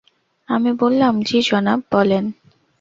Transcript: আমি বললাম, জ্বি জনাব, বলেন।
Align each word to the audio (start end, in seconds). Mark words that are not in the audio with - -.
আমি 0.49 0.71
বললাম, 0.73 1.13
জ্বি 1.21 1.39
জনাব, 1.41 1.79
বলেন। 1.91 2.23